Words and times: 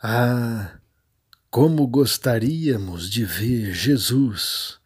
Ah, 0.00 0.78
como 1.50 1.84
gostaríamos 1.88 3.10
de 3.10 3.24
ver 3.24 3.74
Jesus! 3.74 4.78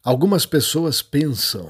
Algumas 0.00 0.46
pessoas 0.46 1.02
pensam 1.02 1.68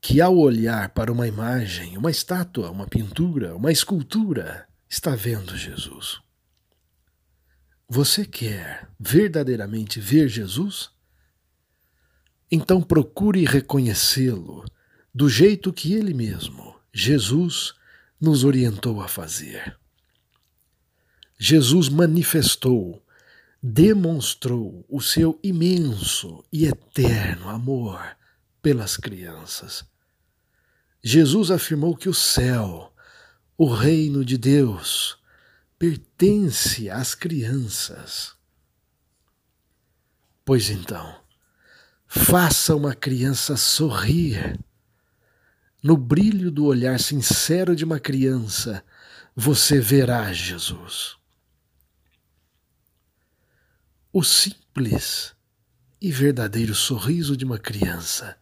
que 0.00 0.22
ao 0.22 0.38
olhar 0.38 0.88
para 0.88 1.12
uma 1.12 1.28
imagem, 1.28 1.98
uma 1.98 2.10
estátua, 2.10 2.70
uma 2.70 2.86
pintura, 2.86 3.54
uma 3.54 3.70
escultura, 3.70 4.66
está 4.88 5.14
vendo 5.14 5.54
Jesus. 5.54 6.18
Você 7.86 8.24
quer 8.24 8.88
verdadeiramente 8.98 10.00
ver 10.00 10.26
Jesus? 10.26 10.90
Então 12.50 12.80
procure 12.80 13.44
reconhecê-lo 13.44 14.64
do 15.14 15.28
jeito 15.28 15.74
que 15.74 15.92
ele 15.92 16.14
mesmo, 16.14 16.74
Jesus, 16.90 17.74
nos 18.18 18.44
orientou 18.44 19.02
a 19.02 19.08
fazer. 19.08 19.78
Jesus 21.42 21.88
manifestou, 21.88 23.02
demonstrou 23.62 24.84
o 24.86 25.00
seu 25.00 25.40
imenso 25.42 26.44
e 26.52 26.66
eterno 26.66 27.48
amor 27.48 27.98
pelas 28.60 28.98
crianças. 28.98 29.82
Jesus 31.02 31.50
afirmou 31.50 31.96
que 31.96 32.10
o 32.10 32.14
céu, 32.14 32.94
o 33.56 33.72
reino 33.72 34.22
de 34.22 34.36
Deus, 34.36 35.18
pertence 35.78 36.90
às 36.90 37.14
crianças. 37.14 38.34
Pois 40.44 40.68
então, 40.68 41.22
faça 42.06 42.76
uma 42.76 42.94
criança 42.94 43.56
sorrir. 43.56 44.60
No 45.82 45.96
brilho 45.96 46.50
do 46.50 46.66
olhar 46.66 47.00
sincero 47.00 47.74
de 47.74 47.82
uma 47.82 47.98
criança, 47.98 48.84
você 49.34 49.80
verá 49.80 50.30
Jesus. 50.34 51.18
O 54.12 54.24
simples 54.24 55.36
e 56.00 56.10
verdadeiro 56.10 56.74
sorriso 56.74 57.36
de 57.36 57.44
uma 57.44 57.60
criança 57.60 58.36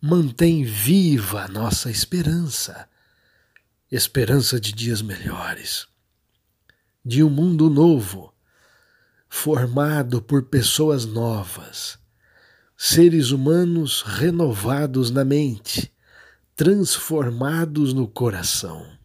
mantém 0.00 0.64
viva 0.64 1.44
a 1.44 1.48
nossa 1.48 1.88
esperança, 1.88 2.88
esperança 3.92 4.60
de 4.60 4.72
dias 4.72 5.00
melhores, 5.00 5.86
de 7.04 7.22
um 7.22 7.30
mundo 7.30 7.70
novo, 7.70 8.34
formado 9.28 10.20
por 10.20 10.46
pessoas 10.46 11.04
novas, 11.04 11.96
seres 12.76 13.30
humanos 13.30 14.02
renovados 14.02 15.12
na 15.12 15.24
mente, 15.24 15.94
transformados 16.56 17.94
no 17.94 18.08
coração. 18.08 18.98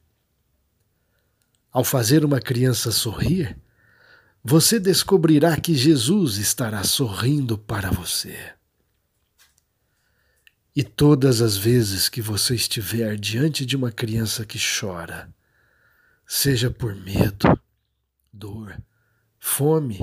Ao 1.72 1.84
fazer 1.84 2.26
uma 2.26 2.40
criança 2.40 2.92
sorrir, 2.92 3.62
você 4.46 4.78
descobrirá 4.78 5.56
que 5.56 5.74
Jesus 5.74 6.36
estará 6.36 6.84
sorrindo 6.84 7.58
para 7.58 7.90
você. 7.90 8.54
E 10.76 10.84
todas 10.84 11.40
as 11.40 11.56
vezes 11.56 12.10
que 12.10 12.22
você 12.22 12.56
estiver 12.56 13.18
diante 13.18 13.66
de 13.66 13.78
uma 13.78 13.90
criança 13.90 14.46
que 14.46 14.60
chora, 14.60 15.34
seja 16.28 16.70
por 16.70 16.94
medo, 16.94 17.58
dor, 18.34 18.78
fome, 19.40 20.02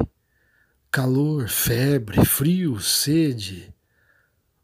calor, 0.90 1.46
febre, 1.48 2.24
frio, 2.24 2.80
sede, 2.80 3.74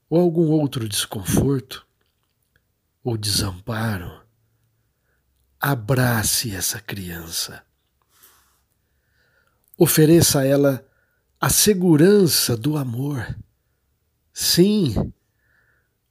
ou 0.08 0.20
algum 0.20 0.48
outro 0.52 0.88
desconforto, 0.88 1.86
ou 3.04 3.16
desamparo, 3.18 4.22
abrace 5.60 6.54
essa 6.54 6.80
criança 6.80 7.65
Ofereça 9.78 10.40
a 10.40 10.46
ela 10.46 10.86
a 11.38 11.50
segurança 11.50 12.56
do 12.56 12.78
amor. 12.78 13.36
Sim, 14.32 15.12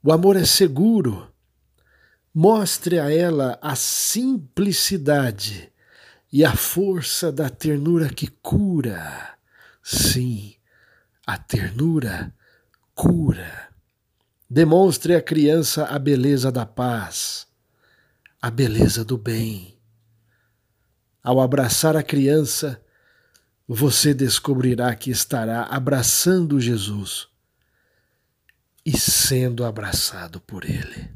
o 0.03 0.11
amor 0.11 0.35
é 0.35 0.45
seguro. 0.45 1.33
Mostre 2.31 2.99
a 2.99 3.11
ela 3.11 3.57
a 3.61 3.75
simplicidade 3.75 5.71
e 6.31 6.45
a 6.45 6.55
força 6.55 7.31
da 7.31 7.49
ternura 7.49 8.09
que 8.09 8.27
cura. 8.27 9.35
Sim, 9.81 10.53
a 11.25 11.37
ternura 11.37 12.31
cura. 12.93 13.69
Demonstre 14.47 15.15
à 15.15 15.21
criança 15.21 15.85
a 15.85 15.97
beleza 15.97 16.51
da 16.51 16.67
paz, 16.67 17.47
a 18.39 18.51
beleza 18.51 19.03
do 19.03 19.17
bem. 19.17 19.75
Ao 21.23 21.41
abraçar 21.41 21.97
a 21.97 22.03
criança, 22.03 22.79
você 23.67 24.13
descobrirá 24.13 24.93
que 24.95 25.09
estará 25.09 25.63
abraçando 25.63 26.59
Jesus 26.59 27.27
e 28.85 28.97
sendo 28.97 29.65
abraçado 29.65 30.39
por 30.39 30.63
Ele. 30.63 31.11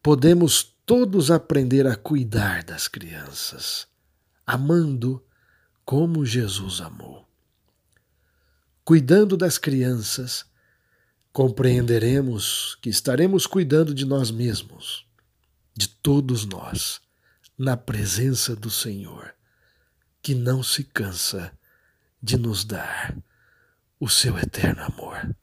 Podemos 0.00 0.62
todos 0.86 1.30
aprender 1.30 1.86
a 1.86 1.96
cuidar 1.96 2.62
das 2.62 2.86
crianças, 2.86 3.88
amando 4.46 5.24
como 5.84 6.24
Jesus 6.24 6.80
amou. 6.80 7.28
Cuidando 8.84 9.36
das 9.36 9.58
crianças, 9.58 10.46
compreenderemos 11.32 12.78
que 12.80 12.88
estaremos 12.88 13.46
cuidando 13.46 13.92
de 13.92 14.04
nós 14.04 14.30
mesmos, 14.30 15.04
de 15.76 15.88
todos 15.88 16.46
nós, 16.46 17.00
na 17.58 17.76
presença 17.76 18.54
do 18.54 18.70
Senhor 18.70 19.34
que 20.28 20.34
não 20.34 20.62
se 20.62 20.84
cansa 20.84 21.50
de 22.22 22.36
nos 22.36 22.62
dar 22.62 23.16
o 23.98 24.10
seu 24.10 24.36
eterno 24.36 24.82
amor. 24.82 25.34